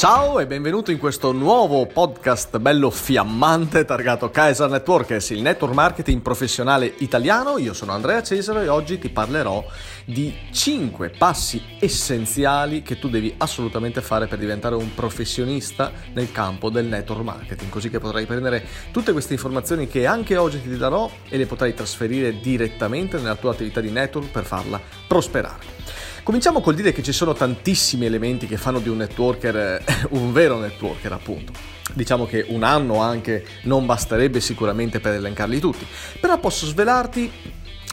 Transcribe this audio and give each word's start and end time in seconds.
Ciao 0.00 0.40
e 0.40 0.46
benvenuto 0.46 0.90
in 0.90 0.96
questo 0.96 1.30
nuovo 1.32 1.84
podcast 1.84 2.56
bello 2.56 2.88
fiammante 2.88 3.84
targato 3.84 4.30
Kaiser 4.30 4.70
Networkers, 4.70 5.28
il 5.28 5.42
network 5.42 5.74
marketing 5.74 6.22
professionale 6.22 6.94
italiano. 7.00 7.58
Io 7.58 7.74
sono 7.74 7.92
Andrea 7.92 8.22
Cesaro 8.22 8.62
e 8.62 8.68
oggi 8.68 8.98
ti 8.98 9.10
parlerò 9.10 9.62
di 10.06 10.34
5 10.50 11.10
passi 11.10 11.62
essenziali 11.78 12.80
che 12.80 12.98
tu 12.98 13.10
devi 13.10 13.34
assolutamente 13.36 14.00
fare 14.00 14.26
per 14.26 14.38
diventare 14.38 14.74
un 14.74 14.94
professionista 14.94 15.92
nel 16.14 16.32
campo 16.32 16.70
del 16.70 16.86
network 16.86 17.22
marketing, 17.22 17.68
così 17.70 17.90
che 17.90 17.98
potrai 17.98 18.24
prendere 18.24 18.66
tutte 18.92 19.12
queste 19.12 19.34
informazioni 19.34 19.86
che 19.86 20.06
anche 20.06 20.38
oggi 20.38 20.62
ti 20.62 20.78
darò 20.78 21.10
e 21.28 21.36
le 21.36 21.44
potrai 21.44 21.74
trasferire 21.74 22.40
direttamente 22.40 23.18
nella 23.18 23.36
tua 23.36 23.50
attività 23.50 23.82
di 23.82 23.90
network 23.90 24.30
per 24.30 24.44
farla 24.44 24.80
prosperare. 25.06 26.08
Cominciamo 26.30 26.60
col 26.60 26.76
dire 26.76 26.92
che 26.92 27.02
ci 27.02 27.10
sono 27.10 27.32
tantissimi 27.32 28.06
elementi 28.06 28.46
che 28.46 28.56
fanno 28.56 28.78
di 28.78 28.88
un 28.88 28.98
networker 28.98 29.56
eh, 29.56 29.82
un 30.10 30.32
vero 30.32 30.60
networker, 30.60 31.10
appunto. 31.10 31.52
Diciamo 31.92 32.24
che 32.24 32.44
un 32.50 32.62
anno 32.62 33.00
anche 33.00 33.44
non 33.62 33.84
basterebbe 33.84 34.38
sicuramente 34.38 35.00
per 35.00 35.14
elencarli 35.14 35.58
tutti, 35.58 35.84
però 36.20 36.38
posso 36.38 36.66
svelarti 36.66 37.32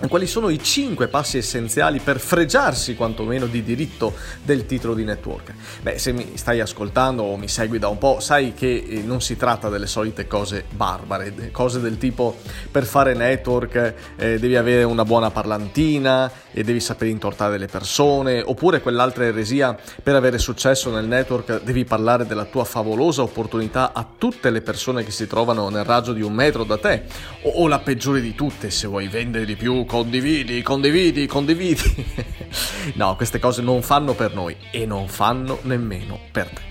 quali 0.07 0.27
sono 0.27 0.49
i 0.49 0.61
cinque 0.61 1.07
passi 1.07 1.39
essenziali 1.39 1.99
per 1.99 2.19
fregiarsi 2.19 2.93
quantomeno 2.93 3.47
di 3.47 3.63
diritto 3.63 4.13
del 4.43 4.67
titolo 4.67 4.93
di 4.93 5.03
network? 5.03 5.53
Beh, 5.81 5.97
se 5.97 6.11
mi 6.11 6.33
stai 6.35 6.59
ascoltando 6.59 7.23
o 7.23 7.35
mi 7.35 7.47
segui 7.47 7.79
da 7.79 7.87
un 7.87 7.97
po', 7.97 8.19
sai 8.19 8.53
che 8.53 8.85
eh, 8.87 9.01
non 9.01 9.21
si 9.21 9.35
tratta 9.37 9.69
delle 9.69 9.87
solite 9.87 10.27
cose 10.27 10.65
barbare, 10.69 11.49
cose 11.51 11.79
del 11.79 11.97
tipo 11.97 12.37
per 12.69 12.85
fare 12.85 13.15
network 13.15 13.93
eh, 14.17 14.37
devi 14.37 14.55
avere 14.55 14.83
una 14.83 15.03
buona 15.03 15.31
parlantina 15.31 16.31
e 16.51 16.63
devi 16.63 16.79
sapere 16.79 17.09
intortare 17.09 17.57
le 17.57 17.65
persone, 17.65 18.43
oppure 18.45 18.81
quell'altra 18.81 19.25
eresia 19.25 19.75
per 20.03 20.13
avere 20.13 20.37
successo 20.37 20.91
nel 20.91 21.07
network 21.07 21.63
devi 21.63 21.85
parlare 21.85 22.27
della 22.27 22.45
tua 22.45 22.65
favolosa 22.65 23.23
opportunità 23.23 23.93
a 23.93 24.07
tutte 24.15 24.51
le 24.51 24.61
persone 24.61 25.03
che 25.03 25.11
si 25.11 25.25
trovano 25.25 25.69
nel 25.69 25.83
raggio 25.83 26.13
di 26.13 26.21
un 26.21 26.33
metro 26.33 26.63
da 26.63 26.77
te, 26.77 27.05
o, 27.41 27.63
o 27.63 27.67
la 27.67 27.79
peggiore 27.79 28.21
di 28.21 28.35
tutte, 28.35 28.69
se 28.69 28.85
vuoi 28.85 29.07
vendere 29.07 29.43
di 29.43 29.55
più 29.55 29.85
condividi, 29.87 30.61
condividi, 30.61 31.25
condividi. 31.25 32.05
no, 32.93 33.15
queste 33.15 33.39
cose 33.39 33.63
non 33.63 33.81
fanno 33.81 34.13
per 34.13 34.35
noi 34.35 34.55
e 34.69 34.85
non 34.85 35.07
fanno 35.07 35.57
nemmeno 35.63 36.19
per 36.31 36.49
te. 36.49 36.61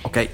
Ok? 0.00 0.28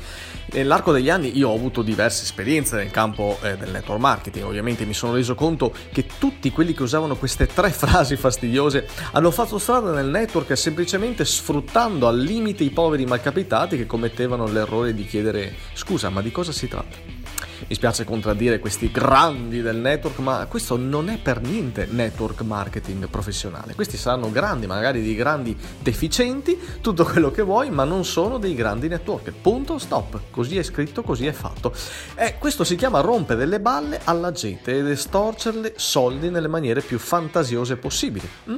Nell'arco 0.52 0.92
degli 0.92 1.08
anni 1.08 1.36
io 1.36 1.48
ho 1.48 1.54
avuto 1.54 1.80
diverse 1.80 2.24
esperienze 2.24 2.76
nel 2.76 2.90
campo 2.90 3.38
eh, 3.42 3.56
del 3.56 3.70
network 3.70 3.98
marketing, 3.98 4.44
ovviamente 4.44 4.84
mi 4.84 4.92
sono 4.92 5.14
reso 5.14 5.34
conto 5.34 5.72
che 5.90 6.04
tutti 6.18 6.50
quelli 6.50 6.74
che 6.74 6.82
usavano 6.82 7.16
queste 7.16 7.46
tre 7.46 7.70
frasi 7.72 8.16
fastidiose 8.16 8.86
hanno 9.12 9.30
fatto 9.30 9.56
strada 9.56 9.92
nel 9.92 10.08
network 10.08 10.54
semplicemente 10.54 11.24
sfruttando 11.24 12.06
al 12.06 12.18
limite 12.18 12.64
i 12.64 12.70
poveri 12.70 13.06
malcapitati 13.06 13.78
che 13.78 13.86
commettevano 13.86 14.46
l'errore 14.46 14.92
di 14.92 15.06
chiedere 15.06 15.54
scusa, 15.72 16.10
ma 16.10 16.20
di 16.20 16.30
cosa 16.30 16.52
si 16.52 16.68
tratta? 16.68 17.21
Mi 17.66 17.74
spiace 17.74 18.04
contraddire 18.04 18.58
questi 18.58 18.90
grandi 18.90 19.62
del 19.62 19.76
network, 19.76 20.18
ma 20.18 20.46
questo 20.46 20.76
non 20.76 21.08
è 21.08 21.18
per 21.18 21.40
niente 21.40 21.86
network 21.88 22.42
marketing 22.42 23.08
professionale. 23.08 23.74
Questi 23.74 23.96
saranno 23.96 24.30
grandi, 24.30 24.66
magari 24.66 25.02
dei 25.02 25.14
grandi 25.14 25.56
deficienti, 25.78 26.58
tutto 26.80 27.04
quello 27.04 27.30
che 27.30 27.42
vuoi, 27.42 27.70
ma 27.70 27.84
non 27.84 28.04
sono 28.04 28.38
dei 28.38 28.54
grandi 28.54 28.88
network. 28.88 29.32
Punto, 29.40 29.78
stop. 29.78 30.20
Così 30.30 30.58
è 30.58 30.62
scritto, 30.62 31.02
così 31.02 31.26
è 31.26 31.32
fatto. 31.32 31.72
E 32.14 32.36
questo 32.38 32.64
si 32.64 32.76
chiama 32.76 33.00
rompere 33.00 33.46
le 33.46 33.60
balle 33.60 34.00
alla 34.04 34.32
gente 34.32 34.76
ed 34.78 34.86
estorcerle 34.86 35.74
soldi 35.76 36.30
nelle 36.30 36.48
maniere 36.48 36.80
più 36.80 36.98
fantasiose 36.98 37.76
possibili. 37.76 38.28
Mm? 38.50 38.56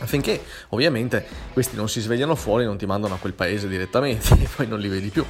Affinché 0.00 0.42
ovviamente 0.70 1.26
questi 1.52 1.76
non 1.76 1.88
si 1.88 2.00
svegliano 2.00 2.34
fuori 2.34 2.64
non 2.64 2.78
ti 2.78 2.86
mandano 2.86 3.14
a 3.14 3.18
quel 3.18 3.34
paese 3.34 3.68
direttamente 3.68 4.34
e 4.34 4.48
poi 4.54 4.66
non 4.66 4.78
li 4.78 4.88
vedi 4.88 5.08
più. 5.08 5.24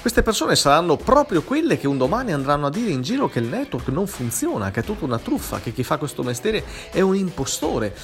Queste 0.00 0.22
persone 0.22 0.56
saranno 0.56 0.96
proprio 0.96 1.42
quelle 1.42 1.76
che 1.76 1.86
un 1.86 1.98
domani 1.98 2.32
andranno 2.32 2.66
a 2.66 2.70
dire 2.70 2.90
in 2.90 3.02
giro 3.02 3.28
che 3.28 3.38
il 3.38 3.44
network 3.44 3.88
non 3.88 4.06
funziona, 4.06 4.70
che 4.70 4.80
è 4.80 4.82
tutta 4.82 5.04
una 5.04 5.18
truffa, 5.18 5.60
che 5.60 5.74
chi 5.74 5.82
fa 5.82 5.98
questo 5.98 6.22
mestiere 6.22 6.64
è 6.90 7.02
un 7.02 7.14
impostore. 7.16 7.94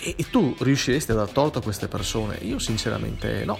E, 0.00 0.14
e 0.18 0.28
tu 0.28 0.54
riusciresti 0.58 1.12
a 1.12 1.14
dar 1.14 1.30
torto 1.30 1.60
a 1.60 1.62
queste 1.62 1.88
persone? 1.88 2.36
Io 2.42 2.58
sinceramente 2.58 3.46
no. 3.46 3.58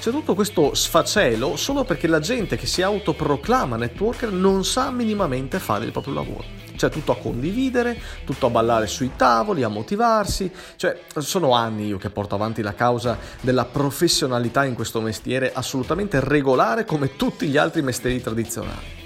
C'è 0.00 0.10
tutto 0.10 0.34
questo 0.34 0.74
sfacelo 0.74 1.56
solo 1.56 1.84
perché 1.84 2.06
la 2.06 2.20
gente 2.20 2.56
che 2.56 2.66
si 2.66 2.80
autoproclama 2.80 3.76
networker 3.76 4.32
non 4.32 4.64
sa 4.64 4.90
minimamente 4.90 5.58
fare 5.58 5.84
il 5.84 5.92
proprio 5.92 6.14
lavoro 6.14 6.63
cioè 6.76 6.90
tutto 6.90 7.12
a 7.12 7.16
condividere, 7.16 8.00
tutto 8.24 8.46
a 8.46 8.50
ballare 8.50 8.86
sui 8.86 9.12
tavoli, 9.16 9.62
a 9.62 9.68
motivarsi, 9.68 10.50
cioè 10.76 11.00
sono 11.18 11.52
anni 11.52 11.86
io 11.86 11.98
che 11.98 12.10
porto 12.10 12.34
avanti 12.34 12.62
la 12.62 12.74
causa 12.74 13.18
della 13.40 13.64
professionalità 13.64 14.64
in 14.64 14.74
questo 14.74 15.00
mestiere 15.00 15.52
assolutamente 15.52 16.20
regolare 16.20 16.84
come 16.84 17.16
tutti 17.16 17.46
gli 17.46 17.56
altri 17.56 17.82
mestieri 17.82 18.20
tradizionali. 18.20 19.02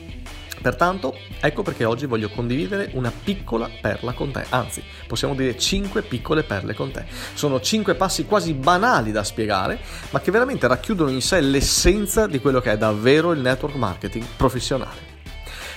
Pertanto, 0.61 1.15
ecco 1.41 1.63
perché 1.63 1.85
oggi 1.85 2.07
voglio 2.07 2.29
condividere 2.31 2.91
una 2.95 3.13
piccola 3.13 3.71
perla 3.81 4.13
con 4.13 4.33
te, 4.33 4.45
anzi, 4.49 4.83
possiamo 5.07 5.35
dire 5.35 5.57
5 5.57 6.03
piccole 6.03 6.43
perle 6.43 6.75
con 6.75 6.91
te. 6.91 7.05
Sono 7.35 7.61
5 7.61 7.95
passi 7.95 8.25
quasi 8.25 8.55
banali 8.55 9.13
da 9.13 9.23
spiegare, 9.23 9.79
ma 10.11 10.21
che 10.21 10.31
veramente 10.31 10.67
racchiudono 10.67 11.11
in 11.11 11.23
sé 11.23 11.41
l'essenza 11.41 12.27
di 12.27 12.41
quello 12.41 12.61
che 12.61 12.73
è 12.73 12.77
davvero 12.77 13.33
il 13.33 13.41
network 13.41 13.77
marketing 13.77 14.25
professionale. 14.37 15.08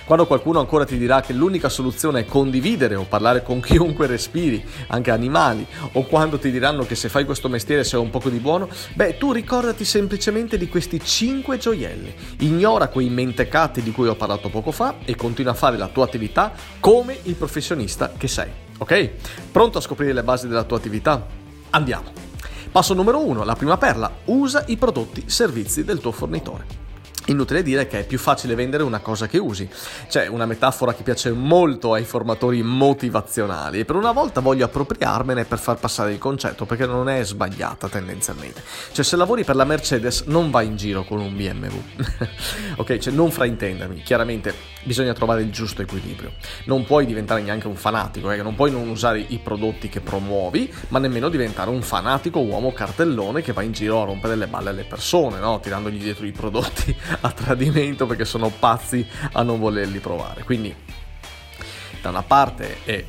Quando 0.05 0.25
qualcuno 0.25 0.59
ancora 0.59 0.85
ti 0.85 0.97
dirà 0.97 1.21
che 1.21 1.33
l'unica 1.33 1.69
soluzione 1.69 2.21
è 2.21 2.25
condividere 2.25 2.95
o 2.95 3.05
parlare 3.05 3.43
con 3.43 3.59
chiunque 3.61 4.07
respiri, 4.07 4.63
anche 4.87 5.11
animali, 5.11 5.65
o 5.93 6.03
quando 6.03 6.37
ti 6.37 6.51
diranno 6.51 6.85
che 6.85 6.95
se 6.95 7.09
fai 7.09 7.25
questo 7.25 7.49
mestiere 7.49 7.83
sei 7.83 7.99
un 7.99 8.09
poco 8.09 8.29
di 8.29 8.39
buono, 8.39 8.67
beh, 8.93 9.17
tu 9.17 9.31
ricordati 9.31 9.85
semplicemente 9.85 10.57
di 10.57 10.67
questi 10.67 10.99
5 10.99 11.57
gioielli. 11.57 12.13
Ignora 12.39 12.87
quei 12.87 13.09
mentecatti 13.09 13.81
di 13.81 13.91
cui 13.91 14.07
ho 14.07 14.15
parlato 14.15 14.49
poco 14.49 14.71
fa 14.71 14.95
e 15.05 15.15
continua 15.15 15.51
a 15.51 15.55
fare 15.55 15.77
la 15.77 15.87
tua 15.87 16.05
attività 16.05 16.51
come 16.79 17.19
il 17.23 17.35
professionista 17.35 18.11
che 18.17 18.27
sei. 18.27 18.49
Ok? 18.79 19.09
Pronto 19.51 19.77
a 19.77 19.81
scoprire 19.81 20.13
le 20.13 20.23
basi 20.23 20.47
della 20.47 20.63
tua 20.63 20.77
attività? 20.77 21.25
Andiamo. 21.69 22.11
Passo 22.71 22.93
numero 22.93 23.19
1, 23.25 23.43
la 23.43 23.55
prima 23.55 23.77
perla, 23.77 24.09
usa 24.25 24.63
i 24.67 24.77
prodotti 24.77 25.23
servizi 25.27 25.83
del 25.83 25.99
tuo 25.99 26.11
fornitore. 26.11 26.90
Inutile 27.31 27.63
dire 27.63 27.87
che 27.87 27.99
è 27.99 28.05
più 28.05 28.19
facile 28.19 28.55
vendere 28.55 28.83
una 28.83 28.99
cosa 28.99 29.25
che 29.25 29.37
usi. 29.37 29.69
C'è 30.09 30.27
una 30.27 30.45
metafora 30.45 30.93
che 30.93 31.01
piace 31.01 31.31
molto 31.31 31.93
ai 31.93 32.03
formatori 32.03 32.61
motivazionali 32.61 33.79
e 33.79 33.85
per 33.85 33.95
una 33.95 34.11
volta 34.11 34.41
voglio 34.41 34.65
appropriarmene 34.65 35.45
per 35.45 35.57
far 35.57 35.77
passare 35.77 36.11
il 36.11 36.17
concetto 36.17 36.65
perché 36.65 36.85
non 36.85 37.07
è 37.07 37.23
sbagliata 37.23 37.87
tendenzialmente. 37.87 38.61
Cioè 38.91 39.05
se 39.05 39.15
lavori 39.15 39.45
per 39.45 39.55
la 39.55 39.63
Mercedes 39.63 40.23
non 40.23 40.51
vai 40.51 40.67
in 40.67 40.75
giro 40.75 41.03
con 41.05 41.21
un 41.21 41.35
BMW. 41.35 41.81
ok, 42.75 42.97
cioè 42.97 43.13
non 43.13 43.31
fraintendermi, 43.31 44.01
chiaramente 44.01 44.53
bisogna 44.83 45.13
trovare 45.13 45.41
il 45.41 45.51
giusto 45.51 45.81
equilibrio. 45.81 46.33
Non 46.65 46.85
puoi 46.85 47.05
diventare 47.05 47.41
neanche 47.41 47.67
un 47.67 47.75
fanatico, 47.75 48.29
eh? 48.31 48.41
non 48.41 48.55
puoi 48.55 48.71
non 48.71 48.89
usare 48.89 49.23
i 49.25 49.39
prodotti 49.39 49.87
che 49.87 50.01
promuovi, 50.01 50.71
ma 50.89 50.99
nemmeno 50.99 51.29
diventare 51.29 51.69
un 51.69 51.81
fanatico 51.81 52.39
uomo 52.39 52.73
cartellone 52.73 53.41
che 53.41 53.53
va 53.53 53.61
in 53.61 53.71
giro 53.71 54.01
a 54.01 54.05
rompere 54.05 54.35
le 54.35 54.47
balle 54.47 54.69
alle 54.69 54.83
persone, 54.83 55.39
no? 55.39 55.59
tirandogli 55.61 56.01
dietro 56.01 56.25
i 56.25 56.31
prodotti 56.31 56.95
a 57.21 57.31
tradimento 57.31 58.05
perché 58.05 58.25
sono 58.25 58.49
pazzi 58.49 59.05
a 59.33 59.43
non 59.43 59.59
volerli 59.59 59.99
provare. 59.99 60.43
Quindi 60.43 60.73
da 62.01 62.09
una 62.09 62.23
parte 62.23 62.83
è 62.83 63.05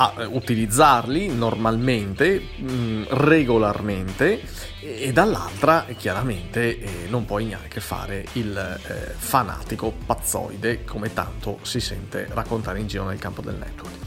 a 0.00 0.12
utilizzarli 0.28 1.34
normalmente, 1.34 2.40
mm, 2.60 3.04
regolarmente 3.08 4.40
e, 4.80 5.12
dall'altra 5.12 5.86
chiaramente 5.96 6.78
eh, 6.78 7.06
non 7.08 7.24
puoi 7.24 7.46
neanche 7.46 7.80
fare 7.80 8.24
il 8.34 8.56
eh, 8.56 9.14
fanatico 9.16 9.92
pazzoide 10.06 10.84
come 10.84 11.12
tanto 11.12 11.58
si 11.62 11.80
sente 11.80 12.28
raccontare 12.30 12.78
in 12.78 12.86
giro 12.86 13.04
nel 13.04 13.18
campo 13.18 13.40
del 13.40 13.56
network. 13.56 13.97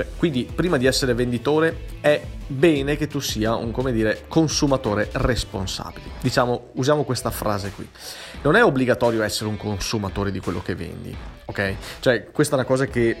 Cioè, 0.00 0.08
quindi 0.16 0.50
prima 0.52 0.78
di 0.78 0.86
essere 0.86 1.12
venditore 1.12 1.84
è 2.00 2.22
bene 2.46 2.96
che 2.96 3.06
tu 3.06 3.20
sia 3.20 3.54
un 3.54 3.70
dire 3.92 4.24
consumatore 4.28 5.10
responsabile. 5.12 6.06
Diciamo, 6.22 6.70
usiamo 6.74 7.04
questa 7.04 7.30
frase 7.30 7.70
qui. 7.74 7.86
Non 8.42 8.56
è 8.56 8.64
obbligatorio 8.64 9.22
essere 9.22 9.50
un 9.50 9.58
consumatore 9.58 10.30
di 10.30 10.40
quello 10.40 10.62
che 10.62 10.74
vendi, 10.74 11.14
ok? 11.44 11.74
Cioè, 12.00 12.30
questa 12.30 12.54
è 12.54 12.58
una 12.58 12.66
cosa 12.66 12.86
che 12.86 13.18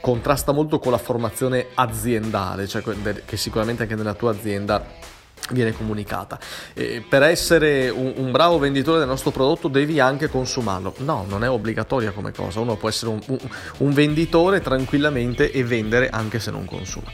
contrasta 0.00 0.52
molto 0.52 0.78
con 0.78 0.92
la 0.92 0.98
formazione 0.98 1.66
aziendale, 1.74 2.68
cioè 2.68 2.84
che 3.24 3.36
sicuramente 3.36 3.82
anche 3.82 3.96
nella 3.96 4.14
tua 4.14 4.30
azienda 4.30 4.84
viene 5.52 5.72
comunicata. 5.72 6.38
E 6.74 7.04
per 7.06 7.22
essere 7.22 7.88
un, 7.88 8.12
un, 8.16 8.30
bravo 8.30 8.58
venditore 8.58 8.98
del 8.98 9.08
nostro 9.08 9.30
prodotto 9.30 9.68
devi 9.68 10.00
anche 10.00 10.28
consumarlo. 10.28 10.94
No, 10.98 11.24
non 11.28 11.44
è 11.44 11.50
obbligatoria 11.50 12.10
come 12.10 12.32
cosa. 12.32 12.60
Uno 12.60 12.76
può 12.76 12.88
essere 12.88 13.12
un, 13.12 13.20
un, 13.26 13.38
un 13.78 13.92
venditore 13.92 14.60
tranquillamente 14.60 15.50
e 15.50 15.64
vendere 15.64 16.08
anche 16.10 16.40
se 16.40 16.50
non 16.50 16.64
consuma. 16.64 17.10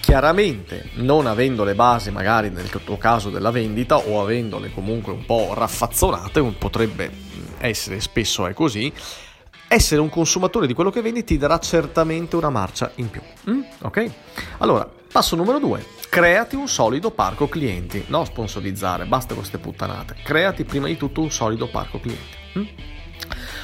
Chiaramente, 0.00 0.90
non 0.96 1.26
avendo 1.26 1.64
le 1.64 1.74
basi, 1.74 2.10
magari 2.10 2.50
nel 2.50 2.68
tuo 2.84 2.98
caso 2.98 3.30
della 3.30 3.50
vendita, 3.50 3.96
o 3.96 4.20
avendole 4.20 4.70
comunque 4.70 5.12
un 5.12 5.24
po' 5.24 5.52
raffazzonate, 5.54 6.42
potrebbe 6.58 7.10
essere 7.58 8.00
spesso 8.00 8.46
è 8.46 8.52
così, 8.52 8.92
essere 9.66 10.02
un 10.02 10.10
consumatore 10.10 10.66
di 10.66 10.74
quello 10.74 10.90
che 10.90 11.00
vendi 11.00 11.24
ti 11.24 11.38
darà 11.38 11.58
certamente 11.58 12.36
una 12.36 12.50
marcia 12.50 12.92
in 12.96 13.08
più. 13.08 13.22
Mm? 13.48 13.62
Ok? 13.82 14.10
Allora, 14.58 14.88
Passo 15.14 15.36
numero 15.36 15.60
2. 15.60 15.86
Creati 16.08 16.56
un 16.56 16.66
solido 16.66 17.12
parco 17.12 17.46
clienti, 17.46 18.02
no 18.08 18.24
sponsorizzare, 18.24 19.04
basta 19.04 19.36
queste 19.36 19.58
puttanate. 19.58 20.16
Creati 20.24 20.64
prima 20.64 20.88
di 20.88 20.96
tutto 20.96 21.20
un 21.20 21.30
solido 21.30 21.68
parco 21.68 22.00
clienti. 22.00 22.36
Hm? 22.54 22.66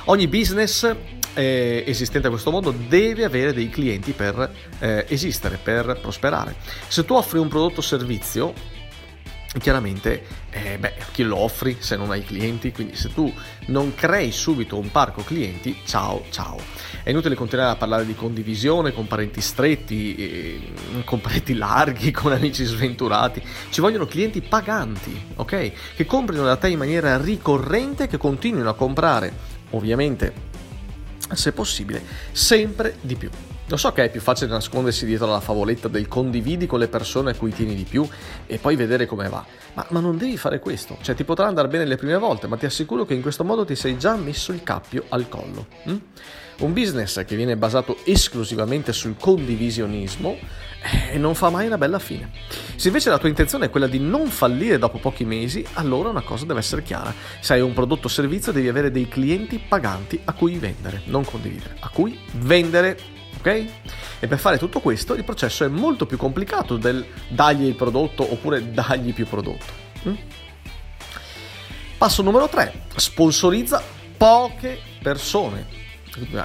Ogni 0.04 0.28
business 0.28 0.94
eh, 1.34 1.82
esistente 1.84 2.28
a 2.28 2.30
questo 2.30 2.52
modo 2.52 2.70
deve 2.70 3.24
avere 3.24 3.52
dei 3.52 3.68
clienti 3.68 4.12
per 4.12 4.48
eh, 4.78 5.06
esistere, 5.08 5.58
per 5.60 5.98
prosperare. 6.00 6.54
Se 6.86 7.04
tu 7.04 7.14
offri 7.14 7.40
un 7.40 7.48
prodotto 7.48 7.80
o 7.80 7.82
servizio, 7.82 8.54
chiaramente 9.58 10.24
eh, 10.50 10.78
beh, 10.78 10.94
chi 11.12 11.24
lo 11.24 11.38
offri 11.38 11.76
se 11.80 11.96
non 11.96 12.10
hai 12.10 12.24
clienti? 12.24 12.72
Quindi 12.72 12.94
se 12.94 13.12
tu 13.12 13.32
non 13.66 13.94
crei 13.94 14.30
subito 14.30 14.78
un 14.78 14.90
parco 14.90 15.22
clienti 15.22 15.80
ciao 15.84 16.24
ciao. 16.30 16.58
È 17.02 17.10
inutile 17.10 17.34
continuare 17.34 17.72
a 17.72 17.76
parlare 17.76 18.06
di 18.06 18.14
condivisione 18.14 18.92
con 18.92 19.06
parenti 19.06 19.40
stretti 19.40 20.14
eh, 20.14 20.72
con 21.04 21.20
parenti 21.20 21.54
larghi 21.54 22.10
con 22.12 22.32
amici 22.32 22.64
sventurati. 22.64 23.42
Ci 23.70 23.80
vogliono 23.80 24.06
clienti 24.06 24.40
paganti 24.40 25.20
ok? 25.36 25.72
Che 25.96 26.06
comprino 26.06 26.44
da 26.44 26.56
te 26.56 26.68
in 26.68 26.78
maniera 26.78 27.20
ricorrente 27.20 28.06
che 28.06 28.18
continuino 28.18 28.68
a 28.68 28.74
comprare 28.74 29.32
ovviamente 29.70 30.48
se 31.32 31.52
possibile 31.52 32.02
sempre 32.32 32.96
di 33.00 33.14
più 33.14 33.30
lo 33.70 33.76
so 33.76 33.92
che 33.92 34.02
è 34.02 34.10
più 34.10 34.20
facile 34.20 34.50
nascondersi 34.50 35.06
dietro 35.06 35.26
alla 35.26 35.38
favoletta 35.38 35.86
del 35.86 36.08
condividi 36.08 36.66
con 36.66 36.80
le 36.80 36.88
persone 36.88 37.30
a 37.30 37.34
cui 37.34 37.52
tieni 37.52 37.76
di 37.76 37.84
più 37.84 38.06
e 38.46 38.58
poi 38.58 38.74
vedere 38.74 39.06
come 39.06 39.28
va, 39.28 39.46
ma, 39.74 39.86
ma, 39.90 40.00
non 40.00 40.18
devi 40.18 40.36
fare 40.36 40.58
questo. 40.58 40.98
Cioè 41.00 41.14
ti 41.14 41.22
potrà 41.22 41.46
andare 41.46 41.68
bene 41.68 41.84
le 41.84 41.94
prime 41.94 42.18
volte, 42.18 42.48
ma 42.48 42.56
ti 42.56 42.66
assicuro 42.66 43.04
che 43.04 43.14
in 43.14 43.22
questo 43.22 43.44
modo 43.44 43.64
ti 43.64 43.76
sei 43.76 43.96
già 43.96 44.16
messo 44.16 44.50
il 44.50 44.64
cappio 44.64 45.04
al 45.10 45.28
collo. 45.28 45.66
Hm? 45.84 45.96
Un 46.58 46.72
business 46.72 47.24
che 47.24 47.36
viene 47.36 47.56
basato 47.56 47.98
esclusivamente 48.04 48.92
sul 48.92 49.14
condivisionismo 49.16 50.36
eh, 51.12 51.16
non 51.16 51.36
fa 51.36 51.48
mai 51.48 51.66
una 51.66 51.78
bella 51.78 52.00
fine. 52.00 52.32
Se 52.74 52.88
invece 52.88 53.08
la 53.08 53.18
tua 53.18 53.28
intenzione 53.28 53.66
è 53.66 53.70
quella 53.70 53.86
di 53.86 54.00
non 54.00 54.26
fallire 54.26 54.78
dopo 54.78 54.98
pochi 54.98 55.24
mesi, 55.24 55.64
allora 55.74 56.08
una 56.08 56.22
cosa 56.22 56.44
deve 56.44 56.58
essere 56.58 56.82
chiara. 56.82 57.14
Se 57.38 57.52
hai 57.52 57.60
un 57.60 57.72
prodotto 57.72 58.08
o 58.08 58.10
servizio 58.10 58.50
devi 58.50 58.66
avere 58.66 58.90
dei 58.90 59.06
clienti 59.06 59.62
paganti 59.66 60.20
a 60.24 60.32
cui 60.32 60.58
vendere, 60.58 61.02
non 61.04 61.24
condividere, 61.24 61.76
a 61.78 61.88
cui 61.88 62.18
vendere 62.32 63.18
ok? 63.40 63.66
E 64.20 64.26
per 64.26 64.38
fare 64.38 64.58
tutto 64.58 64.80
questo 64.80 65.14
il 65.14 65.24
processo 65.24 65.64
è 65.64 65.68
molto 65.68 66.06
più 66.06 66.16
complicato 66.16 66.76
del 66.76 67.04
dargli 67.28 67.66
il 67.66 67.74
prodotto 67.74 68.30
oppure 68.30 68.70
dargli 68.72 69.12
più 69.12 69.26
prodotto. 69.26 69.88
Mm? 70.08 70.14
Passo 71.98 72.22
numero 72.22 72.48
3, 72.48 72.84
sponsorizza 72.96 73.82
poche 74.16 74.78
persone. 75.02 75.78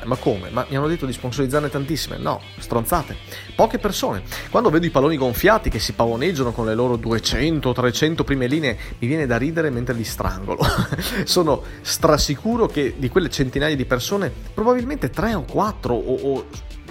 Ma 0.03 0.15
come? 0.17 0.49
Ma 0.51 0.65
mi 0.69 0.75
hanno 0.75 0.87
detto 0.87 1.05
di 1.05 1.13
sponsorizzarne 1.13 1.69
tantissime. 1.69 2.17
No, 2.17 2.39
stronzate. 2.59 3.15
Poche 3.55 3.79
persone. 3.79 4.23
Quando 4.51 4.69
vedo 4.69 4.85
i 4.85 4.91
palloni 4.91 5.17
gonfiati 5.17 5.69
che 5.69 5.79
si 5.79 5.93
pavoneggiano 5.93 6.51
con 6.51 6.65
le 6.65 6.75
loro 6.75 6.95
200-300 6.95 8.23
prime 8.23 8.47
linee, 8.47 8.77
mi 8.99 9.07
viene 9.07 9.25
da 9.25 9.37
ridere 9.37 9.69
mentre 9.71 9.95
li 9.95 10.03
strangolo. 10.03 10.63
Sono 11.25 11.63
strasicuro 11.81 12.67
che 12.67 12.93
di 12.97 13.09
quelle 13.09 13.29
centinaia 13.29 13.75
di 13.75 13.85
persone, 13.85 14.31
probabilmente 14.53 15.09
3 15.09 15.33
o 15.33 15.43
4 15.43 15.93
o, 15.93 16.15
o 16.15 16.45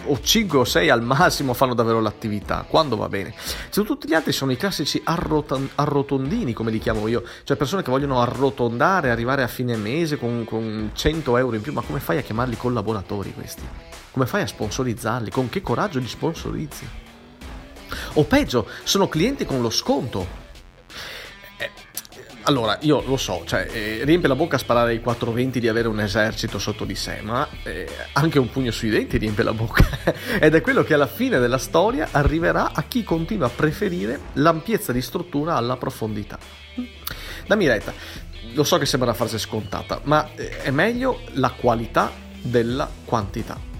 o 0.06 0.20
5 0.20 0.58
o 0.58 0.64
6 0.64 0.90
al 0.90 1.02
massimo 1.02 1.54
fanno 1.54 1.74
davvero 1.74 2.00
l'attività, 2.00 2.64
quando 2.68 2.96
va 2.96 3.08
bene. 3.08 3.34
Se 3.68 3.82
tutti 3.84 4.08
gli 4.08 4.14
altri 4.14 4.32
sono 4.32 4.52
i 4.52 4.56
classici 4.56 5.00
arroton- 5.04 5.70
arrotondini, 5.74 6.52
come 6.52 6.70
li 6.70 6.78
chiamo 6.78 7.06
io, 7.08 7.22
cioè 7.44 7.56
persone 7.56 7.82
che 7.82 7.90
vogliono 7.90 8.20
arrotondare, 8.20 9.10
arrivare 9.10 9.42
a 9.42 9.48
fine 9.48 9.76
mese 9.76 10.18
con, 10.18 10.44
con 10.44 10.90
100 10.92 11.36
euro 11.36 11.56
in 11.56 11.62
più, 11.62 11.72
ma 11.72 11.82
come 11.82 12.00
fai 12.00 12.18
a 12.18 12.22
chiamarli 12.22 12.56
collaboratori 12.56 13.32
questi? 13.32 13.62
Come 14.10 14.26
fai 14.26 14.42
a 14.42 14.46
sponsorizzarli? 14.46 15.30
Con 15.30 15.48
che 15.48 15.60
coraggio 15.60 15.98
li 15.98 16.06
sponsorizzi? 16.06 16.86
O 18.14 18.24
peggio, 18.24 18.68
sono 18.84 19.08
clienti 19.08 19.44
con 19.44 19.60
lo 19.60 19.70
sconto. 19.70 20.43
Allora, 22.46 22.76
io 22.82 23.02
lo 23.06 23.16
so, 23.16 23.42
cioè, 23.46 23.66
eh, 23.72 24.00
riempie 24.04 24.28
la 24.28 24.34
bocca 24.34 24.56
a 24.56 24.58
sparare 24.58 24.90
ai 24.90 25.00
420 25.00 25.60
di 25.60 25.68
avere 25.68 25.88
un 25.88 25.98
esercito 25.98 26.58
sotto 26.58 26.84
di 26.84 26.94
sé, 26.94 27.20
ma 27.22 27.48
eh, 27.62 27.88
anche 28.12 28.38
un 28.38 28.50
pugno 28.50 28.70
sui 28.70 28.90
denti 28.90 29.16
riempie 29.16 29.42
la 29.42 29.54
bocca. 29.54 30.12
Ed 30.38 30.54
è 30.54 30.60
quello 30.60 30.84
che 30.84 30.92
alla 30.92 31.06
fine 31.06 31.38
della 31.38 31.56
storia 31.56 32.08
arriverà 32.10 32.72
a 32.74 32.82
chi 32.82 33.02
continua 33.02 33.46
a 33.46 33.50
preferire 33.50 34.20
l'ampiezza 34.34 34.92
di 34.92 35.00
struttura 35.00 35.54
alla 35.54 35.78
profondità. 35.78 36.38
Dammi 37.46 37.66
retta, 37.66 37.94
lo 38.52 38.64
so 38.64 38.76
che 38.76 38.84
sembra 38.84 39.08
una 39.08 39.16
frase 39.16 39.38
scontata, 39.38 40.00
ma 40.02 40.28
eh, 40.34 40.58
è 40.58 40.70
meglio 40.70 41.20
la 41.32 41.50
qualità 41.50 42.12
della 42.42 42.90
quantità. 43.06 43.73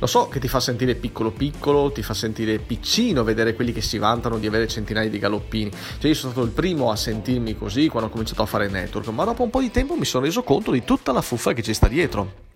Lo 0.00 0.06
so 0.06 0.28
che 0.28 0.40
ti 0.40 0.48
fa 0.48 0.60
sentire 0.60 0.94
piccolo 0.94 1.30
piccolo, 1.30 1.92
ti 1.92 2.02
fa 2.02 2.14
sentire 2.14 2.58
piccino 2.58 3.22
vedere 3.22 3.54
quelli 3.54 3.70
che 3.70 3.82
si 3.82 3.98
vantano 3.98 4.38
di 4.38 4.46
avere 4.46 4.66
centinaia 4.66 5.10
di 5.10 5.18
galoppini. 5.18 5.70
Cioè 5.70 6.08
io 6.08 6.14
sono 6.14 6.32
stato 6.32 6.46
il 6.46 6.52
primo 6.52 6.90
a 6.90 6.96
sentirmi 6.96 7.54
così 7.54 7.88
quando 7.88 8.08
ho 8.08 8.12
cominciato 8.12 8.40
a 8.40 8.46
fare 8.46 8.68
network, 8.68 9.08
ma 9.08 9.24
dopo 9.24 9.42
un 9.42 9.50
po' 9.50 9.60
di 9.60 9.70
tempo 9.70 9.96
mi 9.96 10.06
sono 10.06 10.24
reso 10.24 10.42
conto 10.42 10.70
di 10.70 10.84
tutta 10.84 11.12
la 11.12 11.20
fuffa 11.20 11.52
che 11.52 11.62
ci 11.62 11.74
sta 11.74 11.86
dietro. 11.86 12.48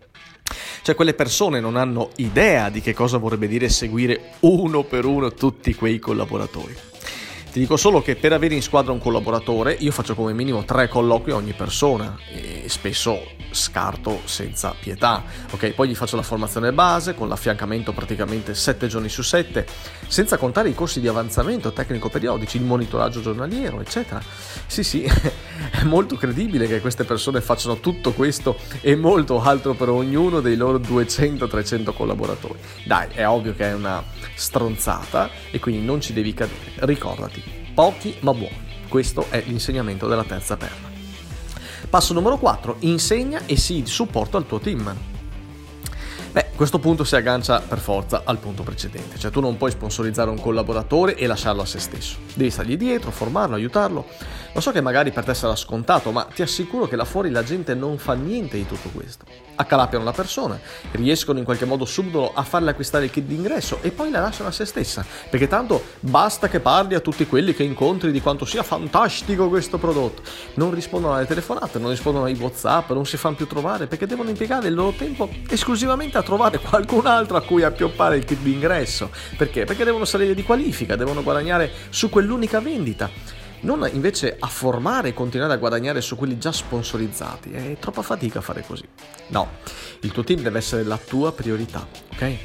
Cioè 0.81 0.94
quelle 0.94 1.12
persone 1.12 1.61
non 1.61 1.76
hanno 1.76 2.11
idea 2.17 2.70
di 2.70 2.81
che 2.81 2.94
cosa 2.94 3.19
vorrebbe 3.19 3.47
dire 3.47 3.69
seguire 3.69 4.32
uno 4.40 4.82
per 4.82 5.05
uno 5.05 5.32
tutti 5.32 5.75
quei 5.75 5.99
collaboratori. 5.99 6.94
Ti 7.54 7.60
dico 7.60 7.76
solo 7.76 8.02
che 8.02 8.16
per 8.16 8.32
avere 8.32 8.56
in 8.56 8.62
squadra 8.62 8.90
un 8.90 8.98
collaboratore 8.98 9.76
io 9.78 9.92
faccio 9.92 10.16
come 10.16 10.32
minimo 10.32 10.64
tre 10.64 10.88
colloqui 10.88 11.30
a 11.30 11.36
ogni 11.36 11.52
persona 11.52 12.18
e 12.28 12.64
spesso 12.66 13.24
scarto 13.52 14.22
senza 14.24 14.74
pietà. 14.76 15.22
Ok, 15.52 15.70
poi 15.70 15.86
gli 15.86 15.94
faccio 15.94 16.16
la 16.16 16.22
formazione 16.22 16.72
base 16.72 17.14
con 17.14 17.28
l'affiancamento 17.28 17.92
praticamente 17.92 18.56
7 18.56 18.88
giorni 18.88 19.08
su 19.08 19.22
7, 19.22 19.64
senza 20.08 20.36
contare 20.36 20.68
i 20.68 20.74
corsi 20.74 20.98
di 20.98 21.06
avanzamento 21.06 21.72
tecnico 21.72 22.08
periodici, 22.08 22.56
il 22.56 22.64
monitoraggio 22.64 23.20
giornaliero, 23.20 23.80
eccetera. 23.80 24.20
Sì, 24.66 24.82
sì, 24.82 25.08
è 25.70 25.82
molto 25.84 26.16
credibile 26.16 26.66
che 26.66 26.80
queste 26.80 27.04
persone 27.04 27.40
facciano 27.40 27.78
tutto 27.78 28.12
questo 28.12 28.56
e 28.80 28.96
molto 28.96 29.40
altro 29.40 29.74
per 29.74 29.88
ognuno 29.88 30.40
dei 30.40 30.56
loro 30.56 30.78
200-300 30.78 31.94
collaboratori. 31.94 32.58
Dai, 32.84 33.08
è 33.12 33.26
ovvio 33.26 33.54
che 33.54 33.70
è 33.70 33.74
una 33.74 34.02
stronzata 34.34 35.30
e 35.50 35.58
quindi 35.58 35.84
non 35.84 36.00
ci 36.00 36.12
devi 36.12 36.34
cadere. 36.34 36.72
Ricordati, 36.76 37.42
pochi 37.74 38.16
ma 38.20 38.32
buoni. 38.32 38.62
Questo 38.88 39.26
è 39.30 39.42
l'insegnamento 39.46 40.06
della 40.06 40.24
terza 40.24 40.56
perla. 40.56 40.92
Passo 41.88 42.12
numero 42.12 42.38
4, 42.38 42.76
insegna 42.80 43.42
e 43.46 43.56
sii 43.56 43.82
di 43.82 43.90
supporto 43.90 44.36
al 44.36 44.46
tuo 44.46 44.58
team. 44.58 45.13
Beh, 46.34 46.46
questo 46.56 46.81
punto 46.81 47.04
si 47.04 47.14
aggancia 47.14 47.60
per 47.60 47.78
forza 47.78 48.22
al 48.25 48.38
punto 48.38 48.64
precedente, 48.64 49.20
cioè 49.20 49.31
tu 49.31 49.38
non 49.38 49.56
puoi 49.56 49.70
sponsorizzare 49.70 50.31
un 50.31 50.40
collaboratore 50.40 51.14
e 51.14 51.28
lasciarlo 51.28 51.62
a 51.62 51.64
se 51.64 51.78
stesso. 51.78 52.16
Devi 52.34 52.50
stargli 52.50 52.76
dietro, 52.76 53.12
formarlo, 53.12 53.54
aiutarlo. 53.54 54.04
Lo 54.52 54.60
so 54.60 54.72
che 54.72 54.81
magari 54.81 55.12
per 55.12 55.22
te 55.22 55.32
sarà 55.32 55.54
scontato, 55.54 56.11
ma 56.11 56.25
ti 56.25 56.42
assicuro 56.42 56.88
che 56.88 56.97
là 56.97 57.04
fuori 57.04 57.30
la 57.30 57.44
gente 57.44 57.75
non 57.75 57.99
fa 57.99 58.14
niente 58.14 58.56
di 58.56 58.66
tutto 58.66 58.88
questo 58.88 59.25
accalappiano 59.56 60.04
la 60.04 60.12
persona, 60.12 60.59
riescono 60.92 61.38
in 61.38 61.44
qualche 61.44 61.64
modo 61.64 61.85
subdolo 61.85 62.32
a 62.35 62.42
farle 62.42 62.70
acquistare 62.70 63.04
il 63.04 63.11
kit 63.11 63.25
d'ingresso 63.25 63.78
e 63.82 63.90
poi 63.90 64.11
la 64.11 64.20
lasciano 64.20 64.49
a 64.49 64.52
se 64.52 64.64
stessa, 64.64 65.04
perché 65.30 65.47
tanto 65.47 65.82
basta 66.00 66.49
che 66.49 66.61
parli 66.61 66.94
a 66.94 67.00
tutti 67.00 67.26
quelli 67.26 67.54
che 67.54 67.62
incontri 67.62 68.11
di 68.11 68.20
quanto 68.20 68.44
sia 68.44 68.62
fantastico 68.62 69.49
questo 69.49 69.78
prodotto. 69.78 70.23
Non 70.54 70.75
rispondono 70.75 71.14
alle 71.14 71.26
telefonate, 71.26 71.78
non 71.78 71.90
rispondono 71.90 72.25
ai 72.25 72.35
WhatsApp, 72.35 72.90
non 72.90 73.06
si 73.06 73.16
fanno 73.16 73.37
più 73.37 73.47
trovare 73.47 73.87
perché 73.87 74.06
devono 74.06 74.30
impiegare 74.30 74.68
il 74.68 74.75
loro 74.75 74.92
tempo 74.97 75.28
esclusivamente 75.49 76.18
a 76.18 76.23
trovare 76.25 76.59
qualcun 76.59 77.07
altro 77.07 77.37
a 77.37 77.43
cui 77.43 77.62
appioppare 77.62 78.16
il 78.16 78.25
kit 78.25 78.40
d'ingresso. 78.40 79.11
Perché? 79.37 79.64
Perché 79.64 79.85
devono 79.85 80.04
salire 80.04 80.35
di 80.35 80.43
qualifica, 80.43 80.97
devono 80.97 81.23
guadagnare 81.23 81.71
su 81.90 82.11
quell'unica 82.11 82.61
vendita 82.61 83.43
non 83.64 83.88
invece 83.93 84.37
a 84.38 84.47
formare 84.47 85.09
e 85.09 85.14
continuare 85.14 85.54
a 85.54 85.57
guadagnare 85.57 86.00
su 86.00 86.16
quelli 86.16 86.38
già 86.38 86.52
sponsorizzati. 86.52 87.50
È 87.50 87.76
troppa 87.78 88.02
fatica 88.02 88.40
fare 88.40 88.62
così. 88.66 88.87
No, 89.28 89.52
il 90.00 90.12
tuo 90.12 90.23
team 90.23 90.40
deve 90.43 90.59
essere 90.59 90.83
la 90.85 90.99
tua 90.99 91.33
priorità, 91.33 91.87
ok? 92.12 92.37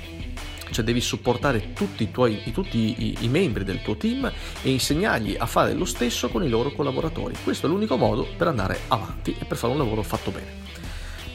Cioè 0.72 0.86
devi 0.86 1.02
supportare 1.02 1.74
tutti, 1.74 2.04
i, 2.04 2.12
tuoi, 2.12 2.42
tutti 2.54 2.78
i, 2.78 3.18
i, 3.22 3.28
membri 3.28 3.64
del 3.64 3.82
tuo 3.82 3.98
team 3.98 4.32
e 4.62 4.70
insegnargli 4.70 5.36
a 5.38 5.46
fare 5.46 5.74
lo 5.74 5.86
stesso 5.86 6.30
con 6.30 6.44
i 6.44 6.50
loro 6.50 6.72
collaboratori. 6.72 7.36
Questo 7.44 7.66
è 7.66 7.70
l'unico 7.70 7.98
modo 7.98 8.28
per 8.38 8.48
andare 8.48 8.82
avanti 8.88 9.36
e 9.38 9.46
per 9.46 9.58
fare 9.58 9.74
un 9.74 9.80
lavoro 9.80 10.04
fatto 10.04 10.32
bene. 10.32 10.68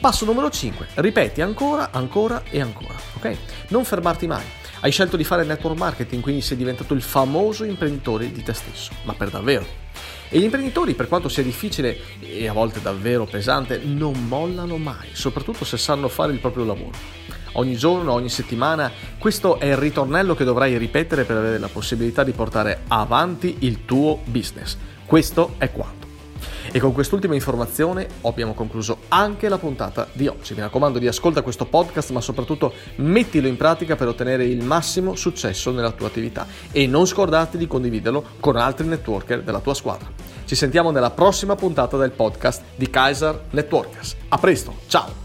Passo 0.05 0.25
numero 0.25 0.51
5. 0.51 0.89
Ripeti 0.93 1.41
ancora, 1.41 1.89
ancora 1.89 2.43
e 2.51 2.61
ancora, 2.61 2.93
ok? 3.15 3.37
Non 3.69 3.83
fermarti 3.85 4.27
mai. 4.27 4.43
Hai 4.81 4.91
scelto 4.91 5.17
di 5.17 5.23
fare 5.23 5.43
network 5.45 5.79
marketing, 5.79 6.21
quindi 6.21 6.41
sei 6.41 6.57
diventato 6.57 6.93
il 6.93 7.01
famoso 7.01 7.63
imprenditore 7.63 8.31
di 8.31 8.43
te 8.43 8.53
stesso, 8.53 8.91
ma 9.01 9.15
per 9.15 9.31
davvero. 9.31 9.65
E 10.29 10.37
gli 10.37 10.43
imprenditori, 10.43 10.93
per 10.93 11.07
quanto 11.07 11.27
sia 11.27 11.41
difficile 11.41 11.97
e 12.19 12.47
a 12.47 12.53
volte 12.53 12.83
davvero 12.83 13.25
pesante, 13.25 13.79
non 13.83 14.27
mollano 14.27 14.77
mai, 14.77 15.09
soprattutto 15.13 15.65
se 15.65 15.77
sanno 15.77 16.07
fare 16.07 16.33
il 16.33 16.39
proprio 16.39 16.65
lavoro. 16.65 16.95
Ogni 17.53 17.75
giorno, 17.75 18.13
ogni 18.13 18.29
settimana, 18.29 18.91
questo 19.17 19.59
è 19.59 19.65
il 19.65 19.77
ritornello 19.77 20.35
che 20.35 20.43
dovrai 20.43 20.77
ripetere 20.77 21.23
per 21.23 21.37
avere 21.37 21.57
la 21.57 21.69
possibilità 21.69 22.23
di 22.23 22.31
portare 22.31 22.83
avanti 22.89 23.55
il 23.61 23.85
tuo 23.85 24.19
business. 24.25 24.77
Questo 25.03 25.55
è 25.57 25.71
quanto. 25.71 26.04
E 26.75 26.79
con 26.81 26.91
quest'ultima 26.91 27.35
informazione 27.35 28.05
abbiamo 28.23 28.53
concluso 28.53 28.97
anche 29.07 29.47
la 29.47 29.57
puntata 29.57 30.09
di 30.11 30.27
oggi. 30.27 30.53
Mi 30.55 30.59
raccomando 30.59 30.99
di 30.99 31.07
ascolta 31.07 31.41
questo 31.41 31.63
podcast, 31.63 32.09
ma 32.11 32.19
soprattutto 32.19 32.73
mettilo 32.97 33.47
in 33.47 33.55
pratica 33.55 33.95
per 33.95 34.09
ottenere 34.09 34.43
il 34.43 34.61
massimo 34.61 35.15
successo 35.15 35.71
nella 35.71 35.91
tua 35.91 36.07
attività 36.07 36.45
e 36.73 36.85
non 36.85 37.05
scordarti 37.05 37.57
di 37.57 37.65
condividerlo 37.65 38.25
con 38.41 38.57
altri 38.57 38.87
networker 38.87 39.41
della 39.41 39.61
tua 39.61 39.73
squadra. 39.73 40.11
Ci 40.43 40.55
sentiamo 40.55 40.91
nella 40.91 41.11
prossima 41.11 41.55
puntata 41.55 41.95
del 41.95 42.11
podcast 42.11 42.61
di 42.75 42.89
Kaiser 42.89 43.45
Networkers. 43.51 44.17
A 44.27 44.37
presto, 44.37 44.75
ciao! 44.87 45.24